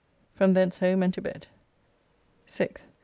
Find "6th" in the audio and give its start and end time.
2.47-2.85